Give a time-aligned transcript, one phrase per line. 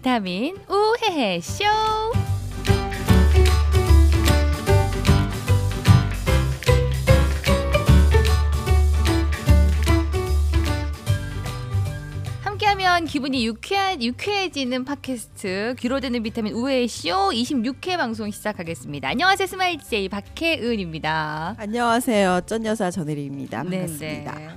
[0.00, 1.64] 비타민 우헤헤 쇼.
[12.42, 19.08] 함께하면 기분이 유쾌한 유쾌해지는 팟캐스트 귀로 듣는 비타민 우헤헤 쇼 26회 방송 시작하겠습니다.
[19.08, 21.56] 안녕하세요 스마일 제이 박혜은입니다.
[21.58, 22.40] 안녕하세요.
[22.46, 23.64] 쩐 여사 전혜리입니다.
[23.64, 24.34] 네, 반갑습니다.
[24.38, 24.48] 네.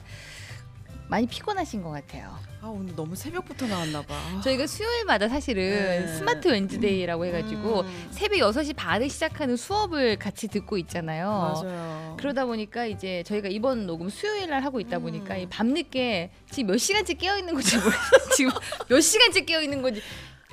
[1.09, 2.52] 많이 피곤하신 것 같아요.
[2.63, 4.15] 아 오늘 너무 새벽부터 나왔나 봐.
[4.41, 6.07] 저희가 수요일마다 사실은 네.
[6.07, 11.27] 스마트 웬즈데이라고 해가지고 음, 새벽 6시 반에 시작하는 수업을 같이 듣고 있잖아요.
[11.61, 12.15] 맞아요.
[12.17, 15.39] 그러다 보니까 이제 저희가 이번 녹음 수요일 날 하고 있다 보니까 음.
[15.41, 18.29] 이 밤늦게 지금 몇 시간째 깨어 있는 건지 모르겠어요.
[18.37, 18.51] 지금
[18.87, 20.01] 몇 시간째 깨어 있는 건지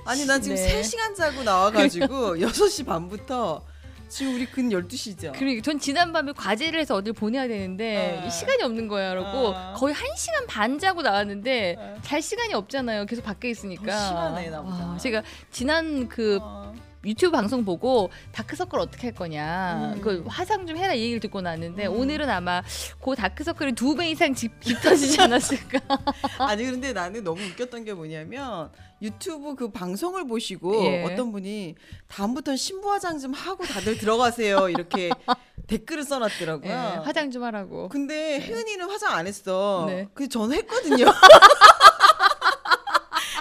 [0.04, 0.82] 아니 난 지금 네.
[0.82, 3.64] 3시간 자고 나와가지고 6시 반부터
[4.10, 5.32] 지금 우리 근 12시죠.
[5.38, 8.26] 그리고 전 지난밤에 과제를 해서 어딜 보내야 되는데 어.
[8.26, 9.10] 이 시간이 없는 거야.
[9.10, 9.72] 그러고 어.
[9.76, 11.96] 거의 한 시간 반 자고 나왔는데 어.
[12.02, 13.06] 잘 시간이 없잖아요.
[13.06, 13.86] 계속 밖에 있으니까.
[13.86, 14.76] 더 심하네, 나보다.
[14.76, 16.74] 아, 제가 지난 그 어.
[17.04, 20.00] 유튜브 방송 보고 다크서클 어떻게 할 거냐 음.
[20.02, 21.94] 그 화상 좀 해라 이 얘기를 듣고 났는데 음.
[21.96, 22.62] 오늘은 아마
[23.02, 25.80] 그 다크서클이 두 배 이상 집, 깊어지지 않았을까
[26.38, 28.70] 아니 근데 나는 너무 웃겼던 게 뭐냐면
[29.02, 31.04] 유튜브 그 방송을 보시고 예.
[31.04, 31.74] 어떤 분이
[32.08, 35.10] 다음부터는 신부 화장 좀 하고 다들 들어가세요 이렇게
[35.66, 37.02] 댓글을 예, 써놨더라고요.
[37.04, 39.84] 화장 좀 하라고 근데 혜은이는 화장 안 했어.
[39.86, 40.08] 네.
[40.14, 41.06] 그 저는 했거든요.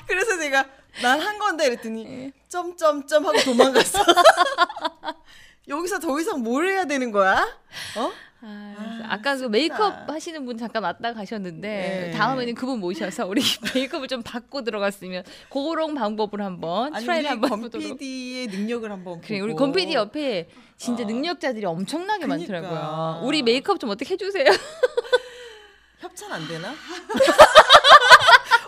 [0.08, 0.66] 그래서 제가
[1.02, 2.32] 난 한 건데 이랬더니 예.
[2.48, 4.00] 점점점 하고 도망갔어.
[5.68, 7.48] 여기서 더 이상 뭘 해야 되는 거야?
[7.98, 8.12] 어?
[8.42, 8.76] 아,
[9.10, 9.50] 아, 그 진짜.
[9.50, 11.68] 메이크업 하시는 분 잠깐 왔다 가셨는데
[12.12, 12.18] 네.
[12.18, 13.42] 다음에는 그분 모셔서 우리
[13.76, 19.20] 메이크업을 좀 받고 들어갔으면 그런 방법을 한번 try를 우리 한번 건 해보도록 PD의 능력을 한번
[19.22, 19.42] 그래.
[19.42, 21.06] 우리 건 PD 옆에 진짜 어.
[21.06, 22.38] 능력자들이 엄청나게 그니까.
[22.38, 24.46] 많더라고요 우리 메이크업 좀 어떻게 해주세요
[26.00, 26.74] 협찬 안 되나?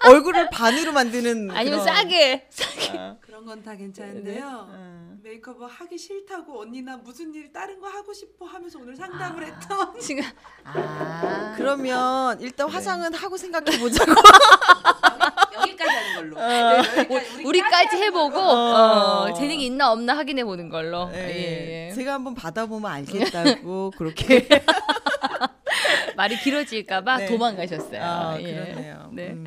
[0.07, 4.67] 얼굴을 반으로 만드는 아니면 그런- 싸게 싸게 아, 그런 건 다 괜찮은데요.
[4.71, 5.19] 음.
[5.23, 9.45] 메이크업 하기 싫다고 언니 나 무슨 일 다른 거 하고 싶어 하면서 오늘 상담을 아.
[9.47, 10.23] 했던 지금
[10.65, 12.73] 아 그러면 일단 네.
[12.73, 14.11] 화장은 하고 생각해 보자고.
[15.53, 16.37] 여기까지 하는 걸로.
[16.39, 16.77] 어.
[16.97, 19.25] 여기까지, 우리까지 해보고 어.
[19.29, 21.09] 어, 재능이 있나 없나 확인해 보는 걸로.
[21.13, 21.93] 예, 예, 예.
[21.93, 24.47] 제가 한번 받아보면 알겠다고 그렇게.
[26.15, 27.25] 말이 길어질까봐 네.
[27.27, 28.01] 도망가셨어요.
[28.01, 28.53] 아, 예.
[28.53, 29.09] 그렇네요.
[29.13, 29.27] 네.
[29.29, 29.45] 음.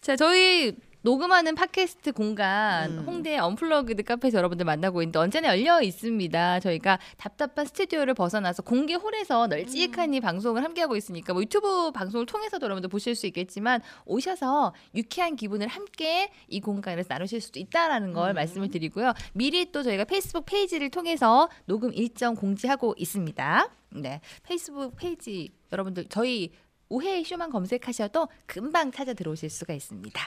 [0.00, 0.74] 자, 저희
[1.06, 3.04] 녹음하는 팟캐스트 공간 음.
[3.06, 6.58] 홍대 언플러그드 카페에서 여러분들 만나고 있는데 언제나 열려 있습니다.
[6.58, 12.90] 저희가 답답한 스튜디오를 벗어나서 공개 홀에서 널찍하니 방송을 함께하고 있으니까 뭐 유튜브 방송을 통해서도 여러분들
[12.90, 18.34] 보실 수 있겠지만 오셔서 유쾌한 기분을 함께 이 공간에서 나누실 수도 있다라는 걸 음.
[18.34, 19.12] 말씀을 드리고요.
[19.32, 23.70] 미리 또 저희가 페이스북 페이지를 통해서 녹음 일정 공지하고 있습니다.
[23.90, 26.50] 네, 페이스북 페이지 여러분들 저희
[26.88, 30.20] 우회의 쇼만 검색하셔도 금방 찾아 들어오실 수가 있습니다.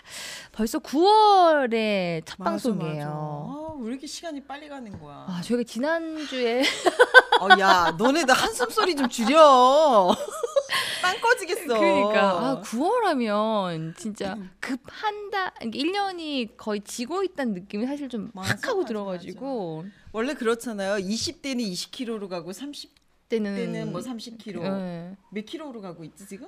[0.51, 3.05] 벌써 9월의 첫 맞아, 방송이에요.
[3.05, 3.09] 맞아.
[3.09, 5.25] 아, 왜 이렇게 시간이 빨리 가는 거야?
[5.27, 6.61] 아, 저희가 지난주에
[7.39, 10.15] 어, 야, 너네 나 한숨 소리 좀 줄여.
[11.01, 11.79] 빵 꺼지겠어.
[11.79, 18.55] 그러니까 아, 9월 하면 진짜 급한 달, 1년이 거의 지고 있다는 느낌이 사실 좀 맞아,
[18.55, 20.95] 팍 하고 맞아, 들어 가지고 원래 그렇잖아요.
[20.97, 22.98] 20대는 20kg로 가고 30
[23.29, 24.63] 대는 때는 뭐 30kg.
[24.65, 25.15] 예.
[25.31, 26.47] 몇 킬로로 가고 있지 지금?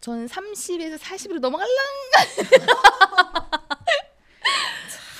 [0.00, 1.76] 저는 30에서 40으로 넘어갈랑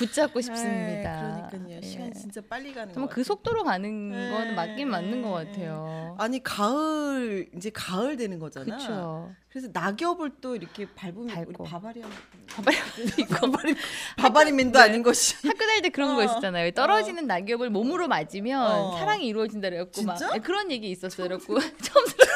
[0.03, 1.41] 붙잡고 싶습니다.
[1.43, 1.77] 에이, 그러니까요.
[1.77, 1.81] 예.
[1.85, 3.23] 시간 진짜 빨리 가는 거 정말 그.
[3.23, 6.15] 속도로 가는 네, 건 맞긴 맞는 것 네, 같아요.
[6.17, 8.65] 아니 가을 이제 가을 되는 거잖아.
[8.65, 9.31] 그렇죠.
[9.49, 11.63] 그래서 낙엽을 또 이렇게 밟으면 밟고.
[11.63, 12.07] 우리 바바리아
[12.47, 13.75] 바바리
[14.17, 14.85] 바바리맨도 네.
[14.85, 15.35] 아닌 것이.
[15.45, 16.25] 학교 다닐 때 그런 거 어.
[16.25, 16.71] 있었잖아요.
[16.71, 18.97] 떨어지는 낙엽을 몸으로 맞으면 어.
[18.97, 20.17] 사랑이 이루어진다 그래갖고 막?
[20.33, 21.27] 네, 그런 얘기 있었어요.
[21.27, 22.29] 그래갖고 처음 들어.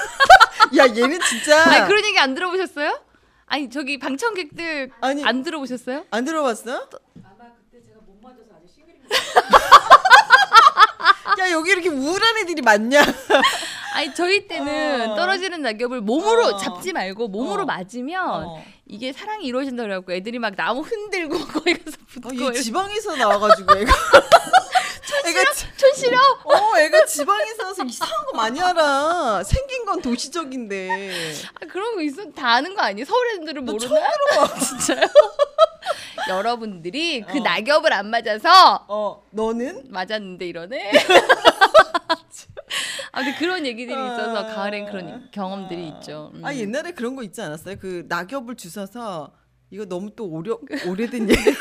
[0.77, 2.99] 야 얘는 진짜 아니 그런 얘기 안 들어보셨어요?
[3.45, 6.05] 아니 저기 방청객들 아니 안 들어보셨어요?
[6.09, 6.89] 안 들어봤어?
[11.39, 13.01] 야 여기 이렇게 우울한 애들이 많냐?
[13.95, 15.15] 아니 저희 때는 어.
[15.15, 16.57] 떨어지는 낙엽을 몸으로 어.
[16.57, 17.65] 잡지 말고 몸으로 어.
[17.65, 18.63] 맞으면 어.
[18.87, 23.77] 이게 사랑이 이루어진다 그래갖고 애들이 막 나무 흔들고 거기 가서 붙고 어, 얘 지방에서 나와가지고
[23.77, 23.93] 애가
[25.25, 26.17] 애가 지- 촌시려?
[26.43, 29.41] 어 애가 지방에서 와서 이상한 거 많이 알아.
[29.43, 31.33] 생긴 건 도시적인데.
[31.61, 33.05] 아, 그런 거 있으면 다 아는 거 아니에요?
[33.05, 33.89] 서울 애들은 너 모르나?
[33.89, 34.01] 처음
[34.47, 34.59] 들어봐.
[34.59, 35.05] 진짜요?
[36.29, 37.41] 여러분들이 그 어.
[37.41, 39.85] 낙엽을 안 맞아서 어 너는?
[39.89, 40.91] 맞았는데 이러네.
[43.11, 44.55] 아 근데 그런 얘기들이 있어서 아.
[44.55, 46.31] 가을엔 그런 경험들이 있죠.
[46.33, 46.43] 음.
[46.43, 47.75] 아 옛날에 그런 거 있지 않았어요?
[47.79, 49.31] 그 낙엽을 주워서
[49.69, 50.51] 이거 너무 또 오래
[50.87, 51.43] 오래된 얘기.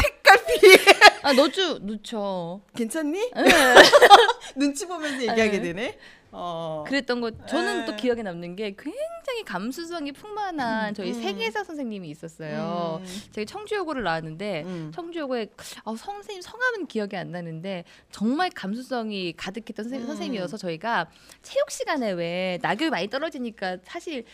[0.00, 0.78] 책갈피
[1.22, 2.62] 아 너주 넣죠.
[2.76, 3.12] 괜찮니?
[3.34, 3.42] 네.
[4.56, 5.60] 눈치 보면서 얘기하게 네.
[5.60, 5.98] 되네.
[6.30, 6.84] 어.
[6.86, 7.96] 그랬던 거 저는 또 에.
[7.96, 11.22] 기억에 남는 게 굉장히 감수성이 풍만한 저희 음.
[11.22, 13.00] 세계사 선생님이 있었어요.
[13.02, 13.22] 음.
[13.32, 14.92] 제가 청주여고를 나왔는데 음.
[14.94, 15.48] 청주여고에
[15.84, 20.06] 아, 선생님 성함은 기억이 안 나는데 정말 감수성이 가득했던 선생, 음.
[20.06, 21.08] 선생님이어서 저희가
[21.42, 24.24] 체육 시간에 왜 낙엽이 많이 떨어지니까 사실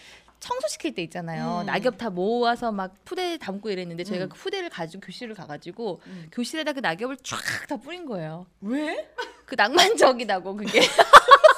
[0.41, 1.61] 청소시킬 때 있잖아요.
[1.61, 1.67] 음.
[1.67, 4.29] 낙엽 다 모아서 막 푸대에 담고 이랬는데 저희가 음.
[4.29, 6.29] 그 푸대를 가지고 교실을 가가지고 음.
[6.33, 7.39] 교실에다 그 낙엽을 쫙
[7.69, 8.47] 다 뿌린 거예요.
[8.61, 9.09] 왜?
[9.47, 10.81] 그 낭만적이다고 그게.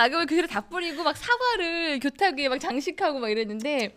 [0.00, 3.94] 낙엽을 교실에 다 뿌리고 막 사과를 교탁 위에 막 장식하고 막 이랬는데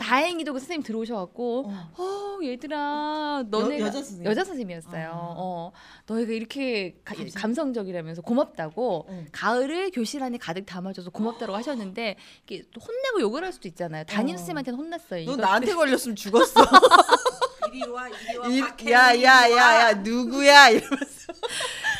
[0.00, 1.90] 다행히도 그 선생님 들어오셔갖고 어.
[1.98, 4.24] 어 얘들아 너네 여자 선생님?
[4.24, 5.08] 여자 선생님이었어요.
[5.10, 5.34] 아.
[5.36, 5.72] 어
[6.06, 9.24] 너희가 이렇게 가- 감성적이라면서 고맙다고 어.
[9.30, 12.16] 가을을 교실 안에 가득 담아줘서 고맙다고 하셨는데
[12.48, 14.04] 이게 또 혼내고 욕을 할 수도 있잖아요.
[14.04, 14.38] 담임 어.
[14.38, 15.24] 선생님한테는 혼났어요.
[15.26, 16.60] 너 이것들- 나한테 걸렸으면 죽었어.
[17.72, 19.50] 이리 와 이리 와 이- 박혜민 야, 이리 야, 와.
[19.50, 20.68] 야, 야, 누구야?
[20.70, 21.32] 이러면서.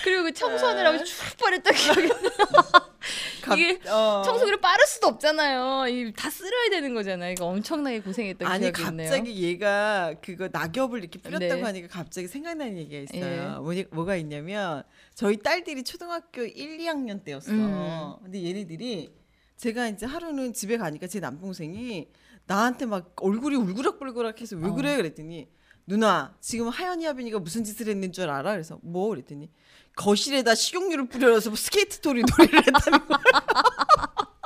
[0.04, 2.08] 그리고 그 청소하느라고 쭉 버렸던 기억이
[3.42, 4.22] 갑- 이게 어.
[4.24, 5.86] 청소기를 빠를 수도 없잖아요.
[5.88, 7.32] 이다 쓸어야 되는 거잖아요.
[7.32, 9.08] 이거 엄청나게 고생했던 아니 기억이 있네요.
[9.10, 11.62] 갑자기 얘가 그거 낙엽을 이렇게 뿌렸다고 네.
[11.62, 13.54] 하니까 갑자기 생각나는 얘기가 있어요.
[13.56, 13.58] 예.
[13.60, 14.82] 뭐니, 뭐가 있냐면
[15.14, 17.52] 저희 딸들이 초등학교 1, 2학년 때였어.
[17.52, 18.14] 음.
[18.22, 19.12] 근데 얘네들이
[19.56, 22.08] 제가 이제 하루는 집에 가니까 제 남동생이
[22.46, 24.74] 나한테 막 얼굴이 울그락불그락해서 왜 어.
[24.74, 25.48] 그래 그랬더니
[25.86, 28.52] 누나 지금 하연이 하빈이가 무슨 짓을 했는 줄 알아?
[28.52, 29.50] 그래서 뭐 그랬더니
[29.96, 33.18] 거실에다 식용유를 뿌려서 뭐 스케이트 토리 놀이를 했다는 거야.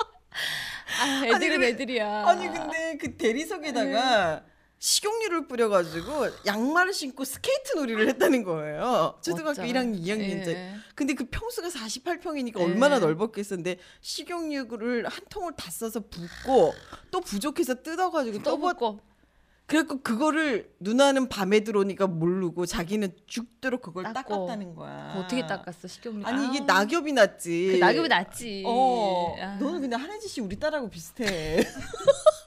[1.03, 2.27] 아, 애들은 근데- 애들이야.
[2.29, 4.45] 아니 근데 그 대리석에다가
[4.81, 9.19] 식용유를 뿌려가지고 양말을 신고 스케이트 놀이를 했다는 거예요.
[9.23, 9.73] 초등학교 멋져.
[9.73, 10.49] 1학년, 2학년째.
[10.49, 10.75] 예.
[10.95, 12.65] 근데 그 평수가 48평이니까 예.
[12.65, 16.73] 얼마나 넓었겠었는데 식용유를 한 통을 다 써서 붓고
[17.11, 18.63] 또 부족해서 뜯어가지고 또 붓.
[18.79, 19.01] 떠먹고
[19.67, 24.35] 그래갖고 그거를 누나는 밤에 들어오니까 모르고 자기는 죽도록 그걸 닦고.
[24.35, 25.15] 닦았다는 거야.
[25.17, 26.27] 어떻게 닦았어 식용유?
[26.27, 27.69] 아니 이게 아, 낙엽이 났지.
[27.75, 28.65] 그 낙엽이 낫지.
[28.67, 29.57] 어, 아.
[29.61, 31.59] 너는 근데 한혜지 씨 우리 딸하고 비슷해.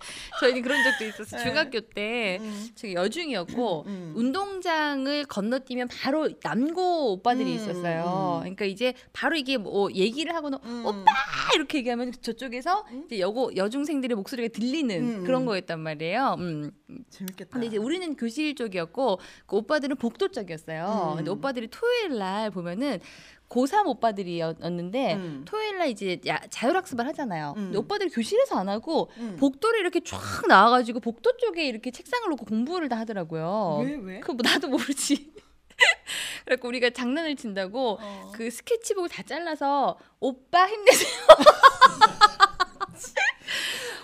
[0.44, 1.38] 저희는 그런 적도 있었어.
[1.38, 1.44] 네.
[1.44, 2.68] 중학교 때 음.
[2.76, 4.14] 제가 여중이었고 음.
[4.16, 8.38] 운동장을 건너뛰면 바로 남고 오빠들이 음, 있었어요.
[8.38, 8.40] 음.
[8.42, 10.86] 그러니까 이제 바로 이게 뭐 얘기를 하고는 음.
[10.86, 11.12] 오빠
[11.56, 15.46] 이렇게 얘기하면 저쪽에서 이제 여고 여중생들의 목소리가 들리는 음, 그런 음.
[15.46, 16.36] 거였단 말이에요.
[16.40, 16.72] 음.
[17.10, 17.52] 재밌겠다.
[17.52, 21.12] 근데 이제 우리는 교실 쪽이었고 그 오빠들은 복도 쪽이었어요.
[21.14, 21.16] 음.
[21.18, 23.00] 근데 오빠들이 토요일 날 보면은
[23.54, 25.42] 고3 오빠들이었는데 음.
[25.46, 27.54] 토요일 날 이제 야, 자율학습을 하잖아요.
[27.58, 27.64] 음.
[27.66, 29.38] 근데 오빠들이 교실에서 안 하고 음.
[29.40, 33.84] 복도를 이렇게 쫙 나와 가지고 복도 쪽에 이렇게 책상을 놓고 공부를 다 하더라고요.
[33.86, 34.20] 왜 왜?
[34.20, 35.32] 그 뭐 나도 모르지.
[36.46, 38.32] 그래갖고 우리가 장난을 친다고 어.
[38.34, 41.10] 그 스케치북을 다 잘라서 오빠 힘내세요.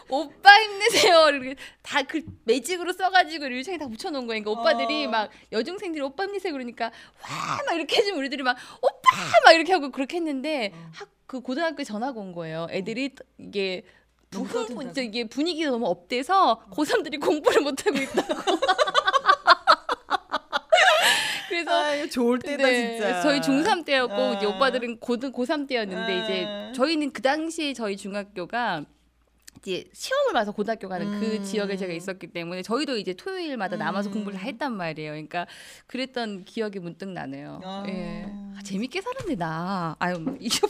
[0.10, 1.30] 오빠 힘내세요.
[1.30, 4.44] 이렇게 다 그 매직으로 써가지고 유리창에 다 붙여놓은 거예요.
[4.44, 5.10] 그러니까 오빠들이 어.
[5.10, 6.86] 막 여중생들이 오빠 힘내세요 그러니까
[7.22, 9.10] 와 막 이렇게 해주면 우리들이 막 오빠
[9.46, 10.90] 막 이렇게 하고 그렇게 했는데 어.
[10.94, 12.66] 학 그 고등학교에 전화가 온 거예요.
[12.72, 13.84] 애들이 이게
[14.32, 18.34] 부흥 이게 분위기가 너무 up돼서 고3들이 공부를 못 하고 있다고.
[21.50, 23.22] 그래서 아, 이거 좋을 때다 네, 진짜.
[23.22, 24.34] 저희 중3 때였고 아.
[24.34, 26.24] 이제 오빠들은 고등 고3 때였는데 아.
[26.24, 28.86] 이제 저희는 그 당시에 저희 중학교가
[29.62, 31.44] 이제 시험을 봐서 고등학교 가는 그 음.
[31.44, 34.14] 지역에 제가 있었기 때문에 저희도 이제 토요일마다 남아서 음.
[34.14, 35.12] 공부를 다 했단 말이에요.
[35.12, 35.46] 그러니까
[35.88, 37.62] 그랬던 기억이 문득 나네요.
[37.64, 37.84] 아.
[37.88, 38.26] 예.
[38.58, 39.96] 아, 재밌게 살았네 나.
[40.00, 40.60] 아유 뭐 이게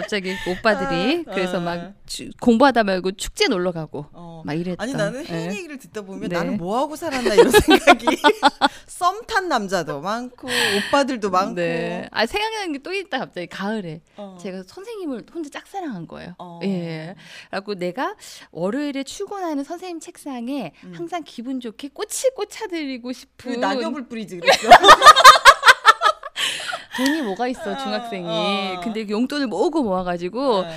[0.00, 1.60] 갑자기 오빠들이 아, 그래서 아.
[1.60, 4.42] 막 주- 공부하다 말고 축제 놀러 가고 어.
[4.44, 4.76] 막 이랬던.
[4.80, 5.56] 아니 나는 혜인 예.
[5.56, 6.36] 얘기를 듣다 보면 네.
[6.36, 8.06] 나는 뭐 하고 살았나 이런 생각이
[8.86, 12.08] 썸 탄 남자도 많고 오빠들도 많고 네.
[12.10, 14.38] 아 생각나는 게 또 있다 갑자기 가을에 어.
[14.40, 16.34] 제가 선생님을 혼자 짝사랑한 거예요.
[16.38, 16.60] 어.
[16.62, 17.14] 예.
[17.50, 18.14] 그래갖고 내가
[18.52, 20.92] 월요일에 출근하는 선생님 책상에 음.
[20.96, 24.68] 항상 기분 좋게 꽃을 꽂아드리고 그 싶은 낙엽을 뿌리지 그랬어.
[26.98, 28.26] 돈이 뭐가 있어 어, 중학생이.
[28.28, 28.80] 어.
[28.82, 30.70] 근데 용돈을 모으고 모아가지고 네.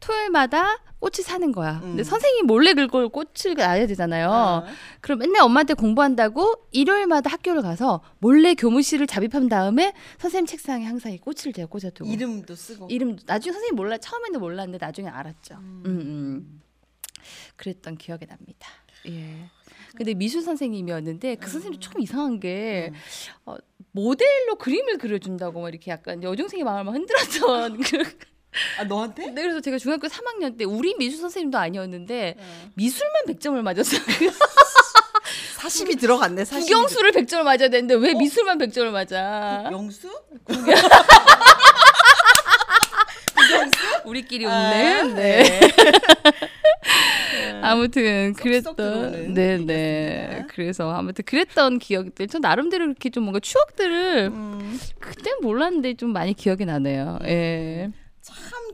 [0.00, 1.80] 토요일마다 꽃을 사는 거야.
[1.80, 2.04] 근데 음.
[2.04, 4.30] 선생님 몰래 그걸 꽃을 놔야 되잖아요.
[4.30, 4.64] 어.
[5.00, 11.18] 그럼 맨날 엄마한테 공부한다고 일요일마다 학교를 가서 몰래 교무실을 잡입한 다음에 선생님 책상에 항상 이
[11.18, 12.86] 꽃을 제가 꽂아두고 이름도 쓰고.
[12.90, 15.56] 이름 나중에 선생님 몰라 처음에는 몰랐는데 나중에 알았죠.
[15.56, 15.82] 음.
[15.86, 16.62] 음,
[17.56, 18.68] 그랬던 기억이 납니다.
[19.08, 19.50] 예.
[19.96, 22.98] 근데 미술 선생님이었는데 그 선생님 이 좀 이상한 게 음.
[23.46, 23.56] 어,
[23.92, 27.78] 모델로 그림을 그려준다고 막 이렇게 약간 여중생의 마음을 막 흔들었던
[28.76, 29.28] 그아 너한테?
[29.30, 32.68] 네, 그래서 제가 중학교 3학년 때 우리 미술 선생님도 아니었는데 어.
[32.74, 34.00] 미술만 100점을 맞았어요.
[35.58, 36.42] 40이 들어갔네.
[36.42, 39.68] 40이 국영수를 100점을 맞아야 되는데 왜 미술만 100점을 맞아?
[39.72, 40.08] 영수?
[44.04, 45.14] 우리끼리 아, 웃네.
[45.14, 45.60] 네.
[47.62, 50.46] 아무튼 쏙쏙 그랬던 들어오는 네네 얘기였습니다.
[50.48, 56.34] 그래서 아무튼 그랬던 기억들 저 나름대로 이렇게 좀 뭔가 추억들을 음, 그땐 몰랐는데 좀 많이
[56.34, 57.18] 기억이 나네요.
[57.24, 57.90] 예.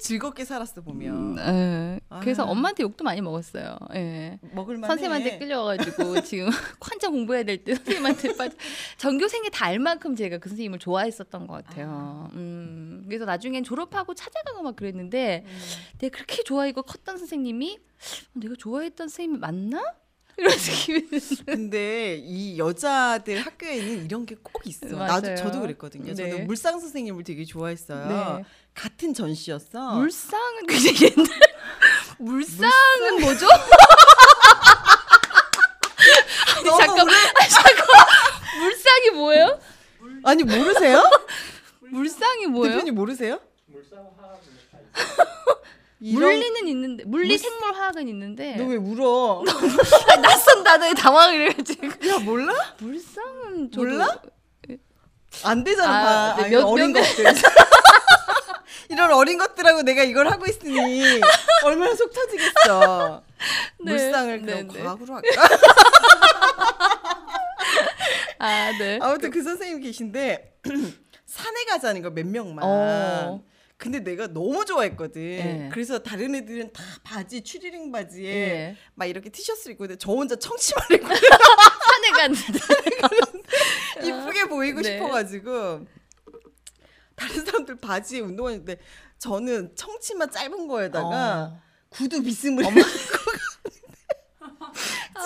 [0.00, 2.00] 참 즐겁게 살았어 보면 예.
[2.20, 2.46] 그래서 아.
[2.50, 3.76] 엄마한테 욕도 많이 먹었어요.
[3.94, 4.38] 예.
[4.52, 4.86] 먹을만해.
[4.88, 6.48] 선생님한테 끌려가지고 지금
[6.80, 8.56] 환자 공부해야 될 때 선생님한테 빠져
[8.96, 12.28] 전교생이 다 알 만큼 제가 그 선생님을 좋아했었던 것 같아요.
[12.32, 15.58] 음, 그래서 나중엔 졸업하고 찾아가고 막 그랬는데 음.
[15.98, 17.78] 내가 그렇게 좋아하고 컸던 선생님이
[18.32, 19.82] 내가 좋아했던 선생님이 맞나?
[20.40, 21.02] 이런 느낌이
[21.46, 24.86] 근데 이 여자들 학교에는 이런 게 꼭 있어.
[24.88, 25.06] 맞아요.
[25.20, 26.14] 나도 저도 그랬거든요.
[26.14, 26.30] 네.
[26.30, 28.36] 저는 물상 선생님을 되게 좋아했어요.
[28.38, 28.44] 네.
[28.74, 29.94] 같은 전시였어.
[29.96, 31.26] 물상은 그게 옛날
[32.18, 33.46] 물상은 뭐죠?
[36.64, 37.86] 너무 잠깐 아, 잠깐
[38.60, 39.60] 물상이 뭐예요?
[40.24, 41.02] 아니 모르세요?
[41.90, 42.74] 물상이 뭐예요?
[42.76, 43.40] 대표님 모르세요?
[43.68, 43.82] 이런
[46.02, 49.42] 물리는 있는데 물리 물- 생물 화학은 있는데 너 왜 울어?
[50.08, 52.54] 아, 낯선 단어에 당황을 해가지고 야 몰라?
[52.78, 54.20] 물상은 저도 몰라?
[55.44, 55.92] 안 되잖아.
[55.92, 57.24] 아, 아, 몇- 어린 몇- 것들.
[58.88, 61.20] 이런 어린 것들하고 내가 이걸 하고 있으니
[61.64, 63.22] 얼마나 속 터지겠어.
[63.84, 64.82] 네, 물상을 네, 그럼 네.
[64.82, 65.48] 과학으로 할까?
[68.38, 68.98] 아 네.
[69.02, 70.54] 아무튼 그 선생님 계신데
[71.26, 72.64] 산에 가자는 거 몇 명만.
[72.64, 73.42] 어.
[73.80, 75.22] 근데 내가 너무 좋아했거든.
[75.22, 75.68] 예.
[75.72, 78.76] 그래서 다른 애들은 다 바지 추리닝 바지에 예.
[78.94, 82.58] 막 이렇게 티셔츠 입고 있는데 저 혼자 청치마를 입고 산에 갔는데
[84.04, 84.92] 이쁘게 보이고 네.
[84.98, 85.86] 싶어가지고
[87.16, 88.76] 다른 사람들 바지에 운동화 입는데
[89.18, 91.62] 저는 청치마 짧은 거에다가 어.
[91.88, 92.80] 구두 비스무리 입고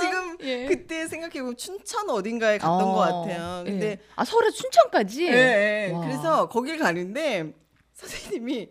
[0.00, 0.66] 지금 예.
[0.66, 3.64] 그때 생각해 보면 춘천 어딘가에 갔던 어, 것 같아요.
[3.64, 3.98] 근데 예.
[4.14, 5.26] 아 서울에 춘천까지.
[5.26, 5.92] 예, 예.
[5.92, 6.00] 와.
[6.02, 7.52] 그래서 거길 가는데
[7.94, 8.70] 선생님이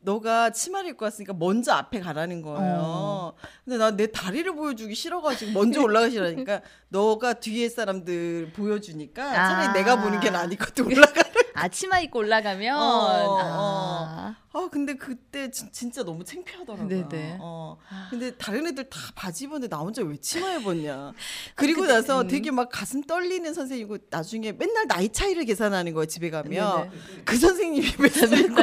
[0.00, 2.78] 너가 치마를 입고 왔으니까 먼저 앞에 가라는 거예요.
[2.80, 3.32] 어.
[3.64, 6.60] 근데 나 내 다리를 보여주기 싫어가지고 먼저 올라가시라니까
[6.90, 9.72] 너가 뒤에 사람들 보여주니까 차라리 아.
[9.72, 11.25] 내가 보는 게 나니까 올라가.
[11.56, 14.36] 아치마 입고 올라가면 어, 아.
[14.52, 16.88] 아 근데 그때 진, 진짜 너무 창피하더라고요.
[16.88, 17.38] 네네.
[17.40, 17.76] 어.
[18.10, 21.12] 근데 다른 애들 다 바지 입었는데 나 혼자 왜 치마 입었냐.
[21.54, 22.28] 그리고 근데, 나서 음.
[22.28, 27.22] 되게 막 가슴 떨리는 선생님이고 나중에 맨날 나이 차이를 계산하는 거예요 집에 가면 네네.
[27.24, 28.54] 그 선생님이 몇 살이고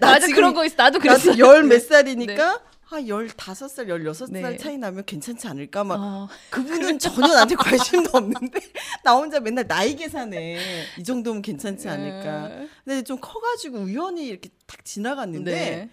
[0.00, 0.74] 나 맞아 지금 그런 거 있어.
[0.76, 1.30] 나도 그랬어.
[1.30, 2.60] 나도 열몇 살이니까
[2.92, 4.56] 한 열다섯 살 열여섯 살 네.
[4.56, 6.28] 차이 나면 괜찮지 않을까 막 어.
[6.50, 8.60] 그분은 전혀 나한테 관심도 없는데
[9.04, 10.58] 나 혼자 맨날 나이 계산해
[10.98, 12.70] 이 정도면 괜찮지 않을까 음.
[12.84, 15.90] 근데 좀 커가지고 우연히 이렇게 딱 지나갔는데 네.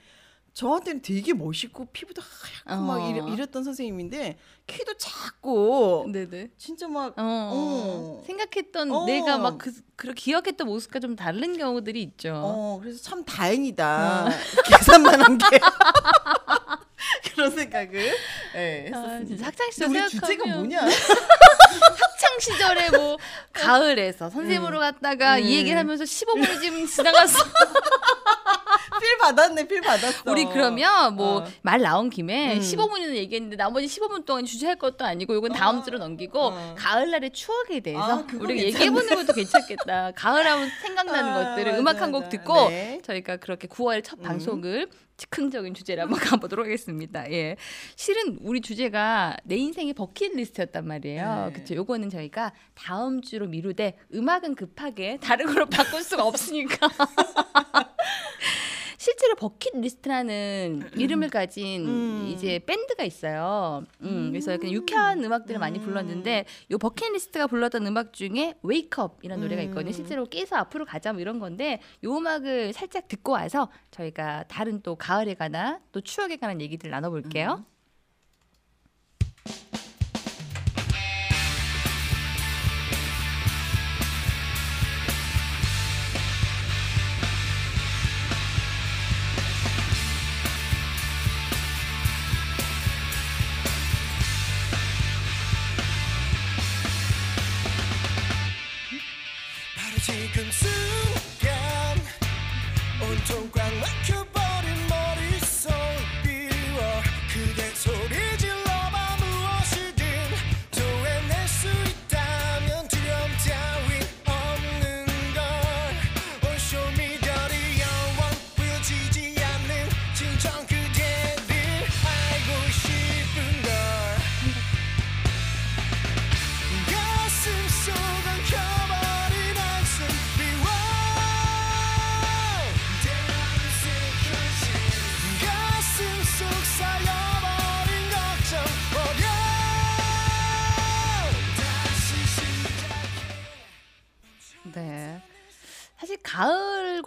[0.53, 2.21] 저한테는 되게 멋있고 피부도
[2.65, 3.09] 하얗고 막 어.
[3.09, 4.37] 이래, 이랬 던 선생님인데
[4.67, 6.49] 키도 작고 네네.
[6.57, 8.23] 진짜 막 어, 어.
[8.25, 9.05] 생각했던 어.
[9.05, 12.33] 내가 막 그, 그 기억했던 모습과 좀 다른 경우들이 있죠.
[12.35, 14.25] 어, 그래서 참 다행이다.
[14.25, 14.29] 어.
[14.67, 15.59] 계산만 한 게.
[17.39, 18.13] 그런 생각을
[18.55, 19.25] 예, 아, 했었습니다.
[19.25, 20.81] 진짜 학창 시절 우리 주제가 뭐냐?
[20.83, 23.17] 학창 시절에 뭐
[23.53, 25.43] 가을에서 선생님으로 갔다가 음.
[25.43, 27.39] 이 얘기를 하면서 15분이 지금 지나갔어.
[28.99, 30.23] 필 받았네, 필 받았어.
[30.25, 31.47] 우리 그러면 뭐 어.
[31.61, 32.59] 말 나온 김에 음.
[32.59, 35.83] 15분이나 얘기했는데 나머지 15분 동안 주제할 것도 아니고 이건 다음 어.
[35.83, 36.75] 주로 넘기고 어.
[36.77, 38.63] 가을날의 추억에 대해서 아, 괜찮네.
[38.63, 40.11] 얘기해보는 것도 괜찮겠다.
[40.15, 42.27] 가을하면 생각나는 아, 것들을 음악 한 곡.
[42.29, 42.99] 듣고 네.
[43.05, 44.23] 저희가 그렇게 9월 첫 음.
[44.23, 47.29] 방송을 즉흥적인 주제를 한번 가보도록 하겠습니다.
[47.31, 47.57] 예.
[47.95, 51.45] 실은 우리 주제가 내 인생의 버킷리스트였단 말이에요.
[51.47, 51.53] 네.
[51.53, 51.75] 그쵸.
[51.75, 56.89] 요거는 저희가 다음 주로 미루되 음악은 급하게 다른 걸로 바꿀 수가 없으니까.
[58.99, 62.27] 실제로 버킷리스트라는 이름을 가진 음.
[62.27, 63.85] 이제 밴드가 있어요.
[64.01, 65.85] 음, 그래서 약간 유쾌한 음악들을 많이 음.
[65.85, 69.91] 불렀는데 요 버킷리스트가 불렀던 음악 중에 Wake Up이라는 노래가 있거든요.
[69.91, 69.93] 음.
[69.93, 74.97] 실제로 깨서 앞으로 가자 뭐 이런 건데 요 음악을 살짝 듣고 와서 저희가 다른 또
[74.97, 77.63] 가을에 관한 또 추억에 관한 얘기들 나눠볼게요.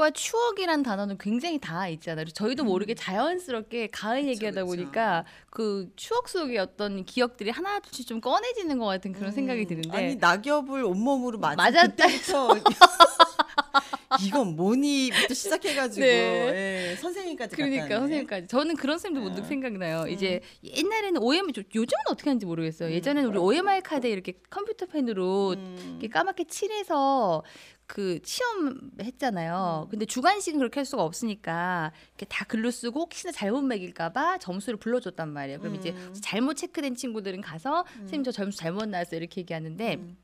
[0.03, 2.27] 가을과 추억이란 단어는 굉장히 다 있잖아요.
[2.27, 4.67] 저희도 모르게 자연스럽게 가을 얘기하다 음.
[4.67, 4.77] 그쵸.
[4.77, 9.97] 보니까 그 추억 속의 어떤 기억들이 하나둘씩 좀 꺼내지는 것 같은 그런 생각이 음, 드는데
[9.97, 12.49] 아니 낙엽을 온몸으로 맞은 맞았다 그때부터
[14.27, 16.91] 이건 뭐니부터 시작해가지고 네.
[16.91, 18.01] 예, 선생님까지 그러니까 갔다네.
[18.01, 19.47] 선생님까지 저는 그런 선생님도 문득 아.
[19.49, 20.07] 생각나요.
[20.09, 22.91] 이제 옛날에는 OMR 좀- 요즘은 어떻게 하는지 모르겠어요.
[22.93, 25.99] 예전에는 우리 OMR 카드에 이렇게 컴퓨터 펜으로 음.
[26.01, 27.43] 이렇게 까맣게 칠해서
[27.87, 29.89] 그 시험 했잖아요.
[29.91, 35.29] 근데 주관식은 그렇게 할 수가 없으니까 이렇게 다 글로 쓰고 혹시나 잘못 매길까봐 점수를 불러줬단
[35.29, 35.61] 말이에요.
[35.61, 36.15] 그럼 이제 음.
[36.23, 40.17] 잘못 체크된 친구들은 가서 선생님 저 점수 잘못 나왔어요 이렇게 얘기하는데 음.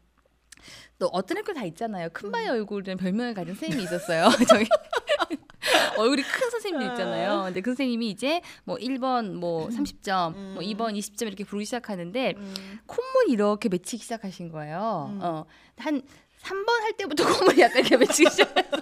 [0.98, 2.08] 또 어떤 학교 다 있잖아요.
[2.12, 4.28] 큰바위 얼굴이라는 별명을 가진 선생님이 있었어요.
[4.48, 4.66] 저기
[5.96, 7.44] 얼굴이 큰 선생님도 있잖아요.
[7.44, 12.54] 근데 그 선생님이 이제 뭐 1번 뭐 30점, 뭐 2번 20점 이렇게 부르기 시작하는데 음.
[12.86, 15.10] 콧물이 이렇게 맺히기 시작하신 거예요.
[15.12, 15.20] 음.
[15.22, 15.44] 어.
[15.76, 16.02] 한
[16.48, 18.76] 3번 할 때부터 콧물이 약간 이렇게 맺히기 시작해서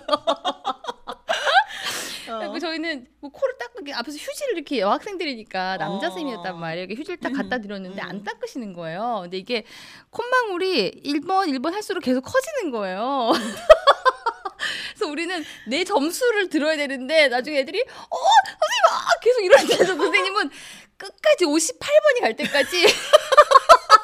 [2.29, 2.39] 어.
[2.41, 3.57] 그리고 저희는 뭐 코를
[3.87, 6.11] 이렇게 앞에서 휴지를 이렇게 여학생들이니까 남자 어.
[6.11, 6.87] 쌤이었단 말이에요.
[6.87, 8.09] 이렇게 휴지를 딱 갖다 드렸는데 음.
[8.09, 9.21] 안 닦으시는 거예요.
[9.23, 9.65] 근데 이게
[10.11, 13.31] 콧망울이 1번, 1번 할수록 계속 커지는 거예요.
[14.95, 20.51] 그래서 우리는 내 점수를 들어야 되는데 나중에 애들이 어 선생님 아 계속 이러면서 선생님은
[20.97, 22.87] 끝까지 58번이 갈 때까지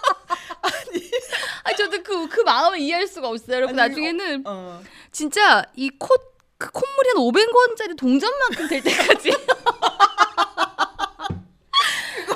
[1.64, 3.56] 아니 저도 그 그 마음을 이해할 수가 없어요.
[3.56, 4.82] 여러분 아니, 나중에는 어.
[5.10, 6.08] 진짜 이 콧,
[6.58, 9.30] 그 콧물이 한 500원짜리 동전만큼 될 때까지.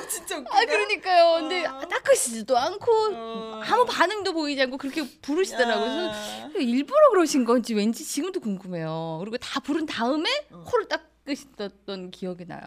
[0.09, 0.57] 진짜 웃기다.
[0.57, 1.33] 아, 그러니까요.
[1.41, 1.81] 근데 어.
[1.81, 3.61] 닦으시지도 않고, 어.
[3.65, 6.07] 아무 반응도 보이지 않고 그렇게 부르시더라고요.
[6.07, 6.13] 야.
[6.49, 9.19] 그래서 일부러 그러신 건지 왠지 지금도 궁금해요.
[9.21, 10.65] 그리고 다 부른 다음에 어.
[10.67, 12.63] 코를 닦으셨던 기억이 나요.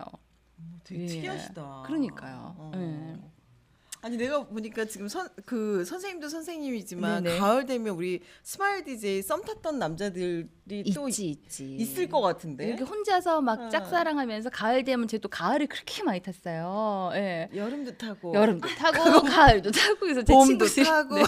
[0.83, 1.07] 되게 예.
[1.07, 1.83] 특이하시다.
[1.85, 2.55] 그러니까요.
[2.57, 2.71] 어.
[2.75, 3.38] 예.
[4.01, 7.39] 아니 내가 보니까 지금 선 그 선생님도 선생님이지만 네네.
[7.39, 10.45] 가을 되면 우리 스마일 DJ 썸 탔던 남자들이
[10.93, 11.75] 또 있지, 있지.
[11.75, 12.67] 있을 것 같은데.
[12.67, 13.69] 이렇게 혼자서 막 어.
[13.69, 17.09] 짝사랑하면서 가을 되면 제또 가을을 그렇게 많이 탔어요.
[17.15, 17.49] 예.
[17.55, 21.15] 여름도 타고 여름도 타고 가을도 타고 그래서 제 봄도 친구들이 타고.
[21.15, 21.23] 네.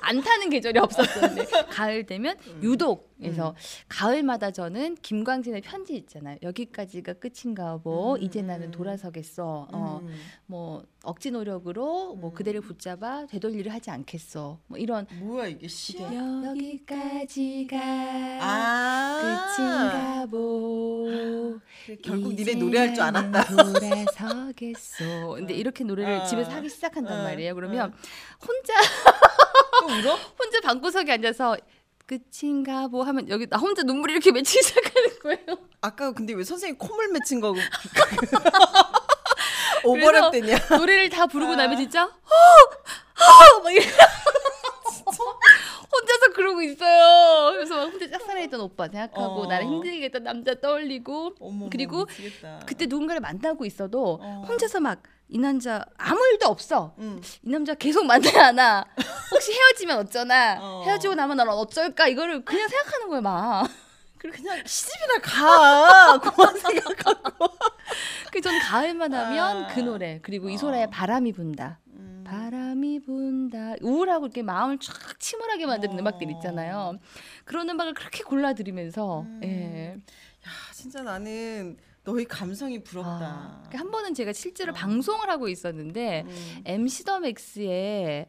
[0.00, 2.60] 안 타는 계절이 없었었는데 가을 되면 음.
[2.62, 3.54] 유독 그래서
[3.88, 6.36] 가을마다 저는 김광진의 편지 있잖아요.
[6.42, 8.14] 여기까지가 끝인가 보.
[8.14, 8.70] 음, 이제 나는 음.
[8.72, 9.68] 돌아서겠어.
[9.72, 10.14] 어, 음.
[10.46, 12.34] 뭐 억지 노력으로 뭐 음.
[12.34, 14.58] 그대를 붙잡아 되돌리를 하지 않겠어.
[14.66, 16.10] 뭐 이런 뭐야 이게 시야?
[16.12, 17.78] 여기까지가
[18.40, 21.58] 아 끝인가 보.
[21.86, 23.44] 그래, 결국 니네 노래할 줄 알았다.
[23.46, 25.34] 돌아서겠어.
[25.36, 26.24] 근데 이렇게 노래를 어.
[26.24, 27.22] 집에서 하기 시작한단 어.
[27.24, 27.54] 말이에요.
[27.54, 27.92] 그러면
[28.40, 28.74] 혼자
[29.80, 30.14] 또 울어?
[30.38, 31.56] 혼자 방구석에 앉아서
[32.18, 35.58] 끝인가 보 하면 여기 나 혼자 눈물이 이렇게 맺히기 시작하는 거예요.
[35.80, 37.58] 아까 근데 왜 선생님 콧물 맺힌 거고
[39.84, 40.58] 오버랩 되냐?
[40.76, 41.56] 노래를 다 부르고 아.
[41.56, 42.12] 나면 진짜 허
[43.14, 43.84] 허 막 이래.
[45.92, 47.52] 혼자서 그러고 있어요.
[47.52, 49.46] 그래서 막 혼자 짝사랑했던 오빠 생각하고 어.
[49.46, 52.60] 나를 힘들게 했던 남자 떠올리고 어머, 그리고 미치겠다.
[52.66, 54.44] 그때 누군가를 만나고 있어도 어.
[54.48, 56.94] 혼자서 막 이 남자 아무 일도 없어.
[56.98, 57.18] 응.
[57.42, 58.84] 이 남자 계속 만나야 하나?
[59.30, 60.58] 혹시 헤어지면 어쩌나?
[60.60, 60.82] 어.
[60.84, 62.06] 헤어지고 나면 나는 어쩔까?
[62.06, 63.66] 이거를 그냥 생각하는 거야, 막.
[64.18, 66.18] 그냥 시집이나 가.
[66.20, 67.48] 그만 생각하고.
[68.30, 69.66] 그래서 전 가을만 하면 아.
[69.68, 70.50] 그 노래 그리고 어.
[70.50, 71.78] 이소라의 바람이 분다.
[71.94, 72.24] 음.
[72.26, 73.76] 바람이 분다.
[73.80, 75.98] 우울하고 이렇게 마음을 쫙 침울하게 만드는 어.
[75.98, 76.98] 음악들 있잖아요.
[77.46, 79.40] 그런 음악을 그렇게 골라 들으면서 음.
[79.44, 79.94] 예.
[80.46, 83.10] 야, 진짜 나는 너희 감성이 부럽다.
[83.10, 84.74] 아, 그러니까 한 번은 제가 실제로 어.
[84.74, 86.62] 방송을 하고 있었는데 음.
[86.64, 88.28] MC 더 맥스의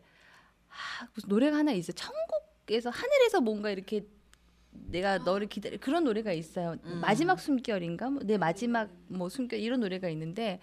[0.69, 1.93] 아, 무슨 노래가 하나 있어요.
[1.95, 4.05] 천국에서 하늘에서 뭔가 이렇게
[4.71, 6.75] 내가 너를 기다려 그런 노래가 있어요.
[6.83, 6.99] 음.
[7.01, 8.09] 마지막 숨결인가?
[8.09, 10.59] 뭐내 마지막 뭐 숨결 이런 노래가 있는데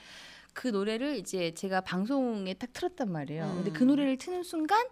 [0.53, 3.53] 그 노래를 이제 제가 방송에 딱 틀었단 말이에요.
[3.57, 3.89] 근데 그 음.
[3.89, 4.87] 노래를 트는 순간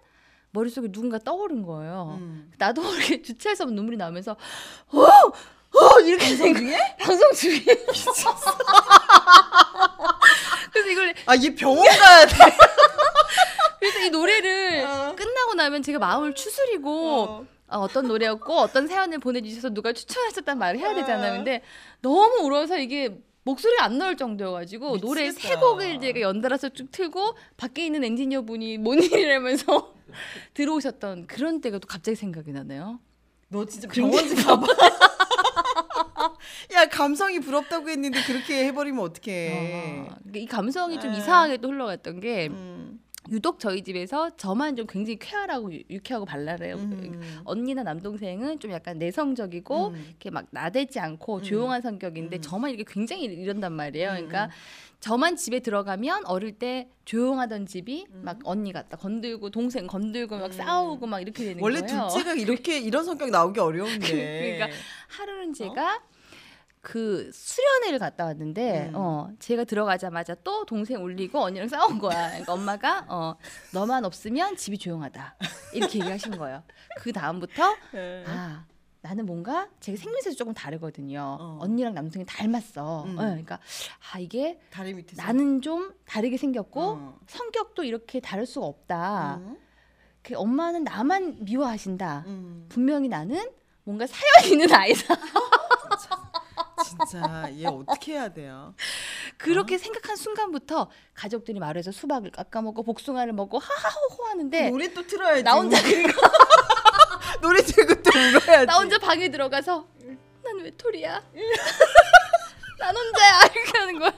[0.51, 2.19] 머릿속에 누군가 떠오른 거예요.
[2.21, 2.51] 음.
[2.59, 5.07] 나도 모르게 주체할 수 없는 눈물이 나면서 어!
[5.75, 6.01] 어!
[6.01, 6.79] 이렇게 된 거야.
[6.99, 7.61] 방송 중에
[10.73, 12.37] 그래서 이걸 아, 얘 병원 가야 돼.
[13.79, 15.15] 그래서 이 노래를 어.
[15.17, 17.47] 끝나고 나면 제가 마음을 추스리고 어.
[17.71, 21.35] 어, 어 떤 노래였고 어떤 사연을 보내주셔서 누가 추천하셨단 말을 해야 되잖아요.
[21.35, 21.63] 근데
[22.01, 25.49] 너무 울어서 이게 목소리가 안 나올 정도여가지고 노래 미치겠다.
[25.49, 29.95] 세 곡을 제가 연달아서 쭉 틀고 밖에 있는 엔지니어 분이 뭔 일이라면서
[30.55, 32.99] 들어오셨던 그런 때가 또 갑자기 생각이 나네요.
[33.49, 34.67] 너 진짜 병원 좀 가봐.
[36.75, 40.07] 야, 감성이 부럽다고 했는데 그렇게 해버리면 어떡해.
[40.11, 41.19] 아, 그러니까 이 감성이 좀 네.
[41.19, 43.01] 이상하게 또 흘러갔던 게 음.
[43.31, 46.77] 유독 저희 집에서 저만 좀 굉장히 쾌활하고 유- 유쾌하고 발랄해요.
[46.77, 47.41] 음.
[47.45, 50.05] 언니나 남동생은 좀 약간 내성적이고 음.
[50.09, 51.43] 이렇게 막 나대지 않고 음.
[51.43, 52.41] 조용한 성격인데 음.
[52.41, 54.11] 저만 이렇게 굉장히 이런단 말이에요.
[54.11, 54.51] 음, 그러니까 음.
[55.01, 58.21] 저만 집에 들어가면 어릴 때 조용하던 집이 음.
[58.25, 60.53] 막 언니 갖다 건들고 동생 건들고 막 음.
[60.53, 62.09] 싸우고 막 이렇게 되는 원래 거예요.
[62.09, 63.99] 둘째가 이렇게 이런 성격 나오기 어려운데.
[64.59, 66.03] 그러니까 하루는 제가
[66.81, 68.93] 그 수련회를 갔다 왔는데 음.
[68.95, 72.29] 어 제가 들어가자마자 또 동생 울리고 언니랑 싸운 거야.
[72.31, 73.37] 그러니까 엄마가 어
[73.73, 75.37] 너만 없으면 집이 조용하다
[75.75, 76.63] 이렇게 얘기하신 거예요.
[76.97, 78.25] 그 다음부터 네.
[78.27, 78.65] 아
[79.01, 81.37] 나는 뭔가 제가 생김새도 조금 다르거든요.
[81.41, 81.59] 어.
[81.61, 83.05] 언니랑 남동생이 닮았어.
[83.05, 83.19] 음.
[83.19, 83.59] 어, 그러니까
[84.13, 85.23] 아 이게 다리 밑에서.
[85.23, 87.19] 나는 좀 다르게 생겼고 어.
[87.29, 89.37] 성격도 이렇게 다를 수가 없다.
[89.37, 89.57] 음.
[90.23, 92.25] 그 엄마는 나만 미워하신다.
[92.27, 92.67] 음.
[92.69, 93.51] 분명히 나는
[93.85, 95.15] 뭔가 사연 있는 아이다.
[96.85, 98.75] 진짜 얘 어떻게 해야 돼요?
[99.37, 99.79] 그렇게 어?
[99.79, 105.43] 생각한 순간부터 가족들이 마을에서 수박을 깎아 먹고 복숭아를 먹고 하하호호 하는데 노래 또 틀어야지.
[105.43, 105.77] 나 혼자
[107.41, 108.67] 노래 틀고 또 울어야지.
[108.67, 109.87] 나 혼자 방에 들어가서
[110.45, 111.23] 난 외톨이야.
[112.79, 114.13] 난 혼자야 이렇게 하는 거야.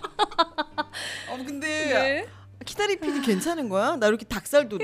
[1.30, 2.28] 어 근데 네.
[2.64, 3.96] 키다리 PD 괜찮은 거야?
[3.96, 4.82] 나 이렇게 닭살 돋아?